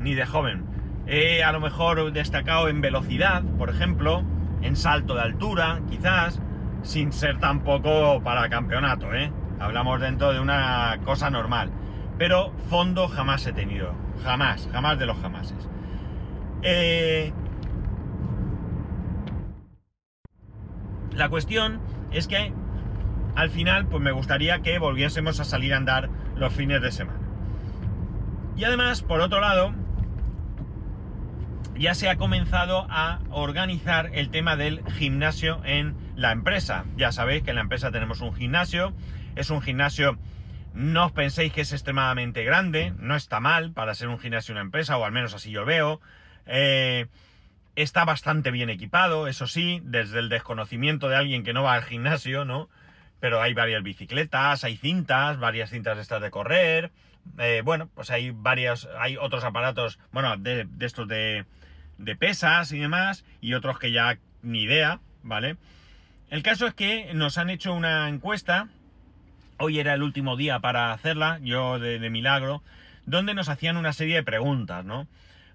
ni 0.00 0.14
de 0.14 0.26
joven. 0.26 0.64
He 1.06 1.42
a 1.42 1.52
lo 1.52 1.60
mejor 1.60 2.12
destacado 2.12 2.68
en 2.68 2.80
velocidad, 2.80 3.42
por 3.58 3.70
ejemplo, 3.70 4.24
en 4.62 4.76
salto 4.76 5.14
de 5.14 5.22
altura, 5.22 5.80
quizás, 5.90 6.40
sin 6.82 7.12
ser 7.12 7.38
tampoco 7.38 8.22
para 8.22 8.48
campeonato, 8.48 9.12
¿eh? 9.12 9.30
Hablamos 9.60 10.00
dentro 10.00 10.32
de 10.32 10.40
una 10.40 10.98
cosa 11.04 11.30
normal. 11.30 11.70
Pero 12.18 12.52
fondo 12.70 13.08
jamás 13.08 13.46
he 13.46 13.52
tenido. 13.52 13.92
Jamás, 14.22 14.68
jamás 14.72 14.98
de 14.98 15.06
los 15.06 15.18
jamases. 15.18 15.68
Eh, 16.62 17.32
la 21.12 21.28
cuestión 21.28 21.80
es 22.10 22.26
que 22.26 22.52
al 23.34 23.50
final, 23.50 23.86
pues 23.86 24.02
me 24.02 24.12
gustaría 24.12 24.60
que 24.60 24.78
volviésemos 24.78 25.40
a 25.40 25.44
salir 25.44 25.74
a 25.74 25.76
andar 25.76 26.08
los 26.36 26.52
fines 26.52 26.80
de 26.80 26.92
semana. 26.92 27.18
Y 28.56 28.64
además, 28.64 29.02
por 29.02 29.20
otro 29.20 29.40
lado, 29.40 29.74
ya 31.76 31.94
se 31.94 32.08
ha 32.08 32.16
comenzado 32.16 32.86
a 32.88 33.20
organizar 33.30 34.10
el 34.14 34.30
tema 34.30 34.56
del 34.56 34.84
gimnasio 34.92 35.60
en 35.64 35.94
la 36.14 36.32
empresa. 36.32 36.84
Ya 36.96 37.10
sabéis 37.12 37.42
que 37.42 37.50
en 37.50 37.56
la 37.56 37.62
empresa 37.62 37.90
tenemos 37.90 38.20
un 38.20 38.34
gimnasio. 38.34 38.94
Es 39.34 39.50
un 39.50 39.60
gimnasio, 39.60 40.16
no 40.72 41.06
os 41.06 41.12
penséis 41.12 41.52
que 41.52 41.62
es 41.62 41.72
extremadamente 41.72 42.44
grande, 42.44 42.92
no 42.98 43.16
está 43.16 43.40
mal 43.40 43.72
para 43.72 43.94
ser 43.94 44.08
un 44.08 44.18
gimnasio 44.18 44.52
en 44.52 44.58
una 44.58 44.64
empresa, 44.66 44.96
o 44.96 45.04
al 45.04 45.12
menos 45.12 45.34
así 45.34 45.50
yo 45.50 45.64
veo. 45.64 46.00
Eh, 46.46 47.06
está 47.74 48.04
bastante 48.04 48.52
bien 48.52 48.70
equipado, 48.70 49.26
eso 49.26 49.48
sí, 49.48 49.80
desde 49.82 50.20
el 50.20 50.28
desconocimiento 50.28 51.08
de 51.08 51.16
alguien 51.16 51.42
que 51.42 51.52
no 51.52 51.64
va 51.64 51.74
al 51.74 51.82
gimnasio, 51.82 52.44
¿no? 52.44 52.68
Pero 53.18 53.42
hay 53.42 53.52
varias 53.54 53.82
bicicletas, 53.82 54.62
hay 54.62 54.76
cintas, 54.76 55.38
varias 55.38 55.70
cintas 55.70 55.98
estas 55.98 56.22
de 56.22 56.30
correr. 56.30 56.92
Eh, 57.38 57.62
bueno, 57.64 57.88
pues 57.94 58.10
hay 58.10 58.30
varias, 58.30 58.88
hay 58.98 59.16
otros 59.16 59.42
aparatos, 59.42 59.98
bueno, 60.12 60.36
de 60.36 60.68
estos 60.80 61.08
de, 61.08 61.46
de 61.98 62.16
pesas 62.16 62.72
y 62.72 62.78
demás, 62.78 63.24
y 63.40 63.54
otros 63.54 63.78
que 63.78 63.92
ya 63.92 64.18
ni 64.42 64.62
idea, 64.62 65.00
¿vale? 65.22 65.56
El 66.30 66.42
caso 66.42 66.66
es 66.66 66.74
que 66.74 67.12
nos 67.14 67.38
han 67.38 67.50
hecho 67.50 67.72
una 67.72 68.08
encuesta, 68.08 68.68
hoy 69.58 69.78
era 69.78 69.94
el 69.94 70.02
último 70.02 70.36
día 70.36 70.60
para 70.60 70.92
hacerla, 70.92 71.38
yo 71.42 71.78
de, 71.78 72.10
milagro, 72.10 72.62
donde 73.06 73.34
nos 73.34 73.48
hacían 73.48 73.76
una 73.76 73.92
serie 73.92 74.16
de 74.16 74.22
preguntas, 74.22 74.84
¿no? 74.84 75.06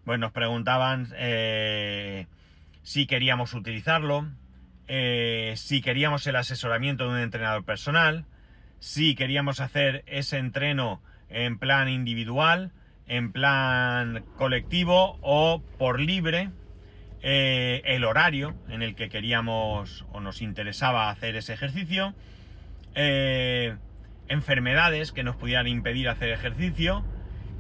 Pues 0.06 0.20
nos 0.20 0.32
preguntaban 0.32 1.10
eh, 1.16 2.28
si 2.84 3.06
queríamos 3.06 3.54
utilizarlo, 3.54 4.28
eh, 4.88 5.54
si 5.58 5.82
queríamos 5.82 6.26
el 6.28 6.36
asesoramiento 6.36 7.06
de 7.06 7.10
un 7.12 7.20
entrenador 7.20 7.64
personal, 7.64 8.26
si 8.80 9.16
queríamos 9.16 9.60
hacer 9.60 10.04
ese 10.08 10.38
entreno 10.38 11.02
en 11.30 11.60
plan 11.60 11.90
individual, 11.90 12.72
en 13.10 13.32
plan 13.32 14.24
colectivo 14.38 15.18
o 15.22 15.62
por 15.78 16.00
libre 16.00 16.52
eh, 17.22 17.82
el 17.84 18.06
horario 18.06 18.56
en 18.70 18.82
el 18.82 18.96
que 18.96 19.10
queríamos 19.10 20.06
o 20.14 20.22
nos 20.22 20.42
interesaba 20.42 21.10
hacer 21.10 21.36
ese 21.36 21.54
ejercicio, 21.54 22.14
eh, 22.96 23.76
enfermedades 24.30 25.12
que 25.12 25.24
nos 25.24 25.36
pudieran 25.36 25.68
impedir 25.68 26.08
hacer 26.08 26.30
ejercicio 26.30 27.04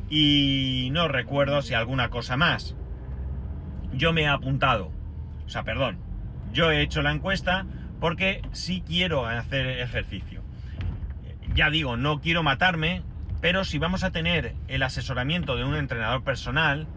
y 0.09 0.89
no 0.93 1.07
recuerdo 1.09 1.61
si 1.61 1.73
alguna 1.73 2.09
cosa 2.09 2.37
más. 2.37 2.75
Yo 3.91 4.13
me 4.13 4.21
he 4.21 4.27
apuntado, 4.27 4.93
o 5.45 5.49
sea, 5.49 5.63
perdón, 5.63 5.99
yo 6.53 6.71
he 6.71 6.81
hecho 6.81 7.01
la 7.01 7.11
encuesta 7.11 7.65
porque 7.99 8.43
sí 8.51 8.83
quiero 8.85 9.25
hacer 9.25 9.67
ejercicio. 9.67 10.43
Ya 11.55 11.71
digo, 11.71 11.97
no 11.97 12.21
quiero 12.21 12.43
matarme, 12.43 13.01
pero 13.41 13.63
si 13.63 13.77
vamos 13.77 14.03
a 14.03 14.11
tener 14.11 14.55
el 14.67 14.83
asesoramiento 14.83 15.55
de 15.55 15.63
un 15.63 15.75
entrenador 15.75 16.23
personal, 16.23 16.87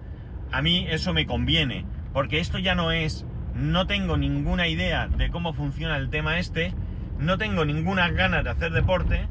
a 0.50 0.62
mí 0.62 0.86
eso 0.88 1.12
me 1.12 1.26
conviene, 1.26 1.84
porque 2.12 2.40
esto 2.40 2.58
ya 2.58 2.74
no 2.74 2.90
es, 2.90 3.24
no 3.54 3.86
tengo 3.86 4.16
ninguna 4.16 4.66
idea 4.68 5.08
de 5.08 5.30
cómo 5.30 5.54
funciona 5.54 5.96
el 5.96 6.10
tema 6.10 6.38
este, 6.38 6.74
no 7.18 7.38
tengo 7.38 7.64
ninguna 7.64 8.10
ganas 8.10 8.44
de 8.44 8.50
hacer 8.50 8.72
deporte, 8.72 9.28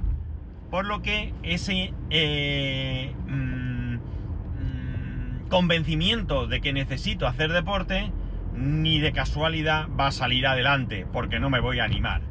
por 0.70 0.86
lo 0.86 1.02
que 1.02 1.34
ese 1.44 1.94
eh, 2.10 3.14
mm, 3.28 3.96
mm, 3.96 5.50
convencimiento 5.50 6.48
de 6.48 6.62
que 6.62 6.72
necesito 6.72 7.28
hacer 7.28 7.52
deporte, 7.52 8.12
ni 8.56 9.00
de 9.00 9.12
casualidad 9.12 9.88
va 10.00 10.08
a 10.08 10.12
salir 10.12 10.48
adelante, 10.48 11.06
porque 11.12 11.40
no 11.40 11.50
me 11.50 11.60
voy 11.60 11.80
a 11.80 11.84
animar. 11.84 12.22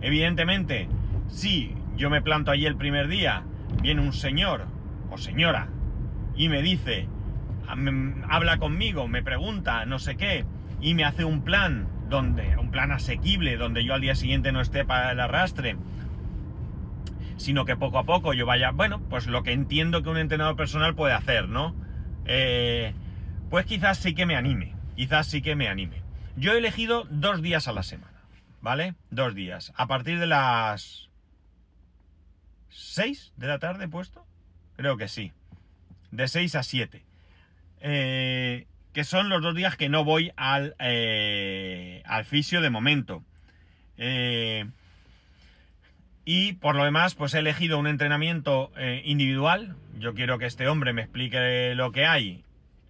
Evidentemente, 0.00 0.88
si 1.28 1.74
yo 1.96 2.10
me 2.10 2.22
planto 2.22 2.52
allí 2.52 2.66
el 2.66 2.76
primer 2.76 3.08
día 3.08 3.44
viene 3.82 4.00
un 4.00 4.12
señor 4.12 4.66
o 5.10 5.18
señora 5.18 5.68
y 6.36 6.48
me 6.48 6.62
dice, 6.62 7.08
habla 8.28 8.58
conmigo, 8.58 9.08
me 9.08 9.22
pregunta, 9.22 9.84
no 9.84 9.98
sé 9.98 10.16
qué, 10.16 10.44
y 10.80 10.94
me 10.94 11.04
hace 11.04 11.24
un 11.24 11.42
plan 11.42 11.88
donde, 12.08 12.56
un 12.56 12.70
plan 12.70 12.92
asequible, 12.92 13.56
donde 13.56 13.84
yo 13.84 13.94
al 13.94 14.00
día 14.00 14.14
siguiente 14.14 14.52
no 14.52 14.60
esté 14.60 14.84
para 14.84 15.12
el 15.12 15.20
arrastre, 15.20 15.76
sino 17.36 17.64
que 17.64 17.76
poco 17.76 17.98
a 17.98 18.04
poco 18.04 18.32
yo 18.32 18.46
vaya, 18.46 18.70
bueno, 18.70 19.00
pues 19.08 19.26
lo 19.26 19.42
que 19.42 19.52
entiendo 19.52 20.02
que 20.02 20.10
un 20.10 20.18
entrenador 20.18 20.56
personal 20.56 20.94
puede 20.94 21.14
hacer, 21.14 21.48
¿no? 21.48 21.74
Eh, 22.26 22.94
pues 23.48 23.66
quizás 23.66 23.98
sí 23.98 24.14
que 24.14 24.26
me 24.26 24.36
anime, 24.36 24.74
quizás 24.96 25.26
sí 25.26 25.42
que 25.42 25.56
me 25.56 25.68
anime. 25.68 26.02
Yo 26.36 26.52
he 26.52 26.58
elegido 26.58 27.06
dos 27.10 27.42
días 27.42 27.68
a 27.68 27.72
la 27.72 27.82
semana, 27.82 28.22
¿vale? 28.60 28.94
Dos 29.10 29.34
días, 29.34 29.72
a 29.76 29.86
partir 29.86 30.18
de 30.18 30.26
las 30.26 31.09
6 32.70 33.32
de 33.36 33.46
la 33.46 33.58
tarde 33.58 33.88
puesto. 33.88 34.24
Creo 34.76 34.96
que 34.96 35.08
sí. 35.08 35.32
De 36.10 36.26
6 36.28 36.54
a 36.56 36.62
7. 36.62 37.04
Eh, 37.80 38.66
que 38.92 39.04
son 39.04 39.28
los 39.28 39.42
dos 39.42 39.54
días 39.54 39.76
que 39.76 39.88
no 39.88 40.04
voy 40.04 40.32
al, 40.36 40.74
eh, 40.80 42.02
al 42.06 42.24
fisio 42.24 42.60
de 42.60 42.70
momento. 42.70 43.22
Eh, 43.96 44.66
Y 46.24 46.52
por 46.54 46.76
lo 46.76 46.84
demás, 46.84 47.14
pues 47.14 47.34
he 47.34 47.38
elegido 47.38 47.78
un 47.78 47.86
entrenamiento 47.86 48.70
eh, 48.76 49.02
individual. 49.04 49.74
Yo 49.98 50.14
quiero 50.14 50.38
que 50.38 50.46
este 50.46 50.68
hombre 50.68 50.92
me 50.92 51.02
explique 51.02 51.74
lo 51.74 51.92
que 51.92 52.06
hay. 52.06 52.44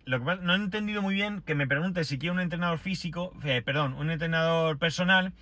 Lo 0.05 0.19
que 0.19 0.25
pasa- 0.27 0.43
no 0.43 0.53
he 0.53 0.57
entendido 0.57 1.01
muy 1.01 1.15
bien 1.15 1.41
que 1.43 1.55
me 1.55 1.67
pregunte 1.67 2.05
si 2.05 2.19
quiero 2.19 2.35
un 2.35 2.41
entrenador 2.41 2.79
físico, 2.79 3.33
eh, 3.45 3.63
perdón, 3.65 3.95
un 3.95 4.11
entrenador 4.11 4.79
personal 4.79 5.33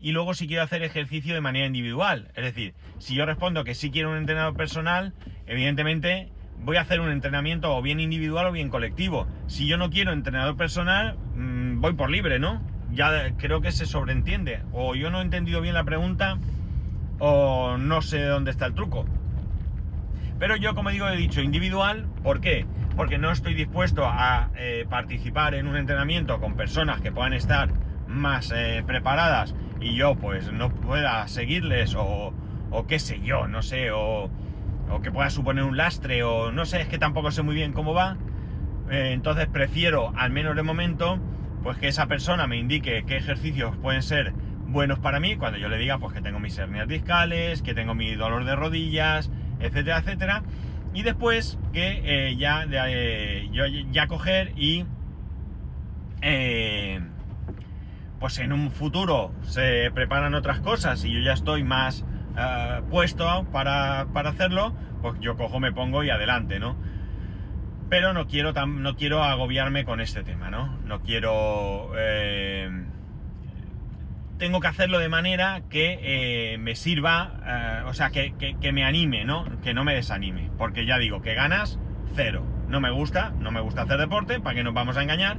y 0.00 0.12
luego 0.12 0.34
si 0.34 0.46
quiero 0.46 0.62
hacer 0.62 0.82
ejercicio 0.82 1.34
de 1.34 1.40
manera 1.40 1.66
individual. 1.66 2.30
Es 2.34 2.44
decir, 2.44 2.74
si 2.98 3.14
yo 3.14 3.26
respondo 3.26 3.64
que 3.64 3.74
sí 3.74 3.90
quiero 3.90 4.10
un 4.10 4.16
entrenador 4.16 4.56
personal, 4.56 5.12
evidentemente 5.46 6.30
voy 6.60 6.76
a 6.76 6.82
hacer 6.82 7.00
un 7.00 7.10
entrenamiento 7.10 7.74
o 7.74 7.82
bien 7.82 8.00
individual 8.00 8.46
o 8.46 8.52
bien 8.52 8.68
colectivo. 8.68 9.26
Si 9.46 9.66
yo 9.66 9.76
no 9.76 9.90
quiero 9.90 10.12
entrenador 10.12 10.56
personal, 10.56 11.16
mm, 11.34 11.80
voy 11.80 11.94
por 11.94 12.10
libre, 12.10 12.38
¿no? 12.38 12.62
Ya 12.92 13.32
creo 13.36 13.60
que 13.60 13.72
se 13.72 13.86
sobreentiende. 13.86 14.62
O 14.72 14.94
yo 14.94 15.10
no 15.10 15.18
he 15.18 15.22
entendido 15.22 15.60
bien 15.60 15.74
la 15.74 15.84
pregunta 15.84 16.38
o 17.18 17.76
no 17.76 18.00
sé 18.02 18.22
dónde 18.22 18.50
está 18.50 18.66
el 18.66 18.74
truco. 18.74 19.04
Pero 20.38 20.56
yo, 20.56 20.74
como 20.74 20.90
digo, 20.90 21.08
he 21.08 21.16
dicho 21.16 21.40
individual. 21.40 22.06
¿Por 22.22 22.40
qué? 22.40 22.64
Porque 22.96 23.18
no 23.18 23.30
estoy 23.32 23.54
dispuesto 23.54 24.06
a 24.06 24.50
eh, 24.56 24.86
participar 24.88 25.54
en 25.54 25.66
un 25.66 25.76
entrenamiento 25.76 26.40
con 26.40 26.56
personas 26.56 27.00
que 27.00 27.10
puedan 27.10 27.32
estar 27.32 27.70
más 28.06 28.52
eh, 28.54 28.82
preparadas 28.86 29.54
y 29.80 29.94
yo 29.94 30.14
pues 30.16 30.52
no 30.52 30.70
pueda 30.70 31.26
seguirles 31.28 31.94
o, 31.94 32.32
o 32.70 32.86
qué 32.86 32.98
sé 32.98 33.20
yo, 33.20 33.46
no 33.48 33.62
sé, 33.62 33.90
o, 33.90 34.30
o 34.90 35.00
que 35.02 35.10
pueda 35.10 35.30
suponer 35.30 35.64
un 35.64 35.76
lastre 35.76 36.22
o 36.22 36.52
no 36.52 36.66
sé, 36.66 36.80
es 36.80 36.88
que 36.88 36.98
tampoco 36.98 37.30
sé 37.30 37.42
muy 37.42 37.54
bien 37.54 37.72
cómo 37.72 37.94
va. 37.94 38.16
Eh, 38.90 39.10
entonces 39.12 39.46
prefiero, 39.46 40.12
al 40.16 40.30
menos 40.30 40.56
de 40.56 40.62
momento, 40.62 41.18
pues 41.62 41.78
que 41.78 41.88
esa 41.88 42.06
persona 42.06 42.46
me 42.46 42.56
indique 42.56 43.04
qué 43.06 43.16
ejercicios 43.16 43.76
pueden 43.76 44.02
ser 44.02 44.32
buenos 44.66 44.98
para 44.98 45.20
mí, 45.20 45.36
cuando 45.36 45.58
yo 45.58 45.68
le 45.68 45.78
diga 45.78 45.98
pues 45.98 46.12
que 46.14 46.20
tengo 46.20 46.40
mis 46.40 46.56
hernias 46.58 46.88
discales, 46.88 47.62
que 47.62 47.74
tengo 47.74 47.94
mi 47.94 48.14
dolor 48.14 48.44
de 48.44 48.56
rodillas, 48.56 49.30
etcétera, 49.60 49.98
etcétera. 49.98 50.42
Y 50.94 51.02
después 51.02 51.58
que 51.72 52.00
eh, 52.04 52.36
ya, 52.36 52.66
de, 52.66 52.78
eh, 52.86 53.48
yo 53.52 53.66
ya 53.66 54.06
coger 54.06 54.52
y 54.56 54.84
pues 58.20 58.38
en 58.38 58.52
un 58.52 58.70
futuro 58.70 59.32
se 59.42 59.90
preparan 59.94 60.34
otras 60.34 60.60
cosas 60.60 61.04
y 61.04 61.12
yo 61.12 61.20
ya 61.20 61.32
estoy 61.32 61.62
más 61.64 62.04
eh, 62.36 62.80
puesto 62.90 63.46
para, 63.52 64.06
para 64.12 64.30
hacerlo, 64.30 64.74
pues 65.02 65.18
yo 65.20 65.36
cojo, 65.36 65.60
me 65.60 65.72
pongo 65.72 66.02
y 66.04 66.10
adelante, 66.10 66.58
¿no? 66.58 66.76
Pero 67.88 68.12
no 68.12 68.26
quiero, 68.26 68.52
tam- 68.52 68.80
no 68.80 68.96
quiero 68.96 69.22
agobiarme 69.24 69.84
con 69.84 70.00
este 70.00 70.22
tema, 70.22 70.50
¿no? 70.50 70.76
No 70.84 71.00
quiero... 71.02 71.92
eh, 71.96 72.70
tengo 74.38 74.60
que 74.60 74.68
hacerlo 74.68 74.98
de 75.00 75.08
manera 75.08 75.62
que 75.68 75.98
eh, 76.54 76.58
me 76.58 76.76
sirva, 76.76 77.82
o 77.86 77.94
sea, 77.94 78.10
que, 78.10 78.34
que- 78.38 78.56
que 78.56 78.72
me 78.72 78.84
anime, 78.84 79.24
¿no? 79.24 79.44
Que 79.62 79.74
no 79.74 79.82
me 79.84 79.94
desanime. 79.94 80.50
Porque 80.58 80.86
ya 80.86 80.98
digo, 80.98 81.22
que 81.22 81.34
ganas, 81.34 81.78
cero. 82.14 82.44
No 82.68 82.80
me 82.80 82.90
gusta, 82.90 83.32
no 83.40 83.50
me 83.50 83.60
gusta 83.60 83.82
hacer 83.82 83.98
deporte, 83.98 84.38
para 84.40 84.54
que 84.54 84.62
nos 84.62 84.74
vamos 84.74 84.96
a 84.96 85.02
engañar. 85.02 85.38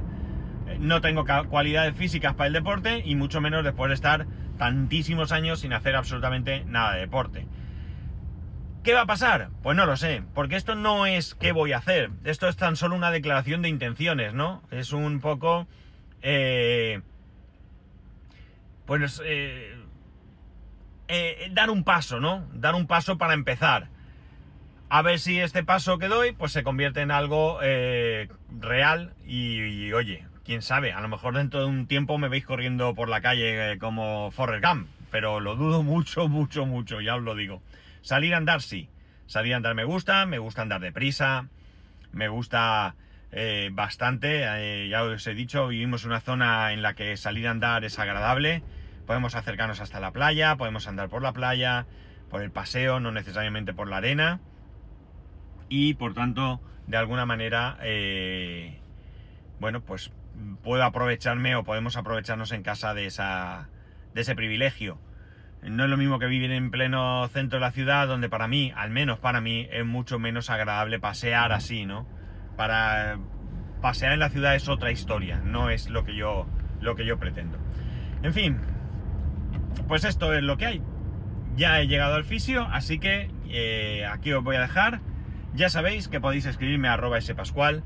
No 0.78 1.00
tengo 1.00 1.24
cualidades 1.48 1.96
físicas 1.96 2.34
para 2.34 2.46
el 2.46 2.52
deporte 2.52 3.02
y 3.04 3.14
mucho 3.16 3.40
menos 3.40 3.64
después 3.64 3.88
de 3.88 3.94
estar 3.94 4.26
tantísimos 4.58 5.32
años 5.32 5.60
sin 5.60 5.72
hacer 5.72 5.96
absolutamente 5.96 6.64
nada 6.64 6.94
de 6.94 7.00
deporte. 7.00 7.46
¿Qué 8.82 8.94
va 8.94 9.02
a 9.02 9.06
pasar? 9.06 9.50
Pues 9.62 9.76
no 9.76 9.84
lo 9.84 9.96
sé, 9.96 10.22
porque 10.34 10.56
esto 10.56 10.74
no 10.74 11.04
es 11.06 11.34
qué 11.34 11.52
voy 11.52 11.72
a 11.72 11.78
hacer, 11.78 12.10
esto 12.24 12.48
es 12.48 12.56
tan 12.56 12.76
solo 12.76 12.96
una 12.96 13.10
declaración 13.10 13.60
de 13.60 13.68
intenciones, 13.68 14.32
¿no? 14.32 14.62
Es 14.70 14.92
un 14.92 15.20
poco... 15.20 15.66
eh, 16.22 17.02
pues... 18.86 19.20
eh, 19.24 19.76
eh, 21.08 21.50
dar 21.52 21.70
un 21.70 21.84
paso, 21.84 22.20
¿no? 22.20 22.48
Dar 22.54 22.74
un 22.74 22.86
paso 22.86 23.18
para 23.18 23.34
empezar. 23.34 23.88
A 24.88 25.02
ver 25.02 25.18
si 25.18 25.40
este 25.40 25.62
paso 25.62 25.98
que 25.98 26.08
doy, 26.08 26.32
pues 26.32 26.52
se 26.52 26.62
convierte 26.62 27.00
en 27.00 27.10
algo 27.10 27.58
eh, 27.62 28.28
real 28.60 29.14
y, 29.26 29.92
oye, 29.92 30.26
quién 30.44 30.62
sabe, 30.62 30.92
a 30.92 31.00
lo 31.00 31.08
mejor 31.08 31.34
dentro 31.34 31.60
de 31.60 31.66
un 31.66 31.86
tiempo 31.86 32.18
me 32.18 32.28
veis 32.28 32.44
corriendo 32.44 32.94
por 32.94 33.08
la 33.08 33.20
calle 33.20 33.72
eh, 33.72 33.78
como 33.78 34.30
Forrest 34.30 34.64
Gump, 34.64 34.88
pero 35.10 35.40
lo 35.40 35.56
dudo 35.56 35.82
mucho, 35.84 36.28
mucho, 36.28 36.66
mucho, 36.66 37.00
ya 37.00 37.16
os 37.16 37.22
lo 37.22 37.34
digo. 37.34 37.62
Salir 38.02 38.34
a 38.34 38.38
andar 38.38 38.62
sí, 38.62 38.88
salir 39.26 39.54
a 39.54 39.56
andar 39.56 39.74
me 39.74 39.84
gusta, 39.84 40.26
me 40.26 40.38
gusta 40.38 40.62
andar 40.62 40.80
deprisa, 40.80 41.48
me 42.12 42.28
gusta 42.28 42.94
eh, 43.32 43.70
bastante, 43.72 44.42
eh, 44.44 44.88
ya 44.88 45.04
os 45.04 45.26
he 45.26 45.34
dicho, 45.34 45.68
vivimos 45.68 46.04
en 46.04 46.10
una 46.10 46.20
zona 46.20 46.72
en 46.72 46.82
la 46.82 46.94
que 46.94 47.16
salir 47.16 47.46
a 47.46 47.52
andar 47.52 47.84
es 47.84 47.98
agradable, 47.98 48.62
podemos 49.06 49.34
acercarnos 49.34 49.80
hasta 49.80 50.00
la 50.00 50.12
playa, 50.12 50.56
podemos 50.56 50.86
andar 50.88 51.08
por 51.08 51.22
la 51.22 51.32
playa, 51.32 51.86
por 52.30 52.42
el 52.42 52.50
paseo, 52.50 53.00
no 53.00 53.12
necesariamente 53.12 53.74
por 53.74 53.88
la 53.88 53.98
arena, 53.98 54.40
y 55.68 55.94
por 55.94 56.14
tanto, 56.14 56.60
de 56.86 56.96
alguna 56.96 57.26
manera, 57.26 57.78
bueno, 59.60 59.82
pues 59.82 60.10
puedo 60.62 60.84
aprovecharme 60.84 61.56
o 61.56 61.64
podemos 61.64 61.96
aprovecharnos 61.96 62.52
en 62.52 62.62
casa 62.62 62.94
de, 62.94 63.06
esa, 63.06 63.68
de 64.14 64.20
ese 64.20 64.34
privilegio. 64.34 64.98
No 65.62 65.84
es 65.84 65.90
lo 65.90 65.96
mismo 65.96 66.18
que 66.18 66.26
vivir 66.26 66.50
en 66.52 66.70
pleno 66.70 67.28
centro 67.28 67.58
de 67.58 67.66
la 67.66 67.72
ciudad, 67.72 68.08
donde 68.08 68.30
para 68.30 68.48
mí, 68.48 68.72
al 68.74 68.90
menos 68.90 69.18
para 69.18 69.40
mí, 69.40 69.68
es 69.70 69.84
mucho 69.84 70.18
menos 70.18 70.48
agradable 70.48 70.98
pasear 70.98 71.52
así, 71.52 71.84
¿no? 71.84 72.06
Para 72.56 73.18
pasear 73.82 74.12
en 74.12 74.20
la 74.20 74.30
ciudad 74.30 74.54
es 74.54 74.68
otra 74.68 74.90
historia, 74.90 75.40
no 75.44 75.70
es 75.70 75.90
lo 75.90 76.04
que 76.04 76.14
yo, 76.14 76.46
lo 76.80 76.96
que 76.96 77.04
yo 77.04 77.18
pretendo. 77.18 77.58
En 78.22 78.32
fin, 78.32 78.58
pues 79.88 80.04
esto 80.04 80.32
es 80.32 80.42
lo 80.42 80.56
que 80.56 80.66
hay. 80.66 80.82
Ya 81.56 81.80
he 81.80 81.86
llegado 81.86 82.14
al 82.14 82.24
fisio, 82.24 82.66
así 82.70 82.98
que 82.98 83.30
eh, 83.48 84.06
aquí 84.06 84.32
os 84.32 84.42
voy 84.42 84.56
a 84.56 84.60
dejar. 84.60 85.00
Ya 85.54 85.68
sabéis 85.68 86.08
que 86.08 86.20
podéis 86.20 86.46
escribirme 86.46 86.88
a 86.88 86.94
arroba 86.94 87.20
spascual, 87.20 87.82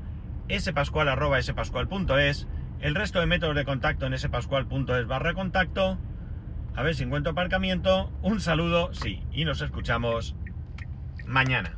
spascual.es, 1.41 2.47
el 2.79 2.95
resto 2.95 3.19
de 3.19 3.25
métodos 3.25 3.55
de 3.55 3.65
contacto 3.65 4.05
en 4.05 4.17
spascual.es 4.17 5.07
barra 5.07 5.33
contacto. 5.33 5.97
A 6.75 6.83
ver 6.83 6.95
si 6.95 7.03
encuentro 7.03 7.31
aparcamiento. 7.31 8.11
Un 8.21 8.41
saludo, 8.41 8.93
sí, 8.93 9.23
y 9.31 9.45
nos 9.45 9.61
escuchamos 9.61 10.35
mañana. 11.25 11.77